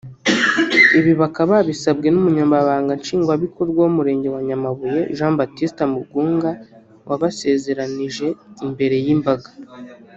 [0.99, 6.51] Ibi bakaba babisabwe n’umunyamabanga nshingabikorwa w’umurenge wa Nyamabuye; Jean Baptiste Mugunga
[7.09, 8.27] wabasezeranije
[8.65, 9.49] imbere y’imbaga